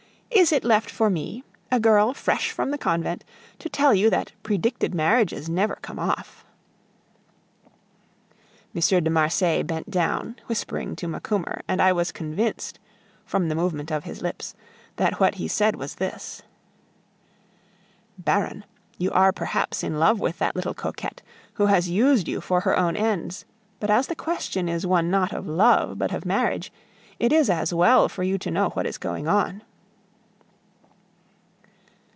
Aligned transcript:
"Is 0.33 0.53
it 0.53 0.63
left 0.63 0.89
for 0.89 1.09
me, 1.09 1.43
a 1.71 1.79
girl 1.79 2.13
fresh 2.13 2.51
from 2.51 2.71
the 2.71 2.77
convent, 2.77 3.25
to 3.59 3.67
tell 3.69 3.93
you 3.93 4.09
that 4.09 4.31
predicted 4.43 4.95
marriages 4.95 5.49
never 5.49 5.75
come 5.81 5.99
off." 5.99 6.45
M. 8.73 8.81
de 9.03 9.09
Marsay 9.09 9.61
bent 9.61 9.91
down, 9.91 10.37
whispering 10.47 10.95
to 10.95 11.07
Macumer, 11.07 11.61
and 11.67 11.81
I 11.81 11.91
was 11.91 12.13
convinced, 12.13 12.79
from 13.25 13.49
the 13.49 13.55
movement 13.55 13.91
of 13.91 14.05
his 14.05 14.21
lips, 14.21 14.55
that 14.95 15.19
what 15.19 15.35
he 15.35 15.49
said 15.49 15.75
was 15.75 15.95
this: 15.95 16.41
"Baron, 18.17 18.63
you 18.97 19.11
are 19.11 19.33
perhaps 19.33 19.83
in 19.83 19.99
love 19.99 20.21
with 20.21 20.39
that 20.39 20.55
little 20.55 20.73
coquette, 20.73 21.21
who 21.55 21.65
has 21.65 21.89
used 21.89 22.29
you 22.29 22.39
for 22.39 22.61
her 22.61 22.75
own 22.79 22.95
ends; 22.95 23.43
but 23.81 23.89
as 23.91 24.07
the 24.07 24.15
question 24.15 24.69
is 24.69 24.87
one 24.87 25.11
not 25.11 25.33
of 25.33 25.45
love, 25.45 25.99
but 25.99 26.13
of 26.13 26.25
marriage, 26.25 26.71
it 27.19 27.33
is 27.33 27.49
as 27.49 27.73
well 27.73 28.07
for 28.07 28.23
you 28.23 28.37
to 28.37 28.49
know 28.49 28.69
what 28.69 28.87
is 28.87 28.97
going 28.97 29.27
on." 29.27 29.61